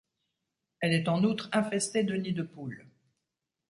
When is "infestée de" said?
1.53-2.15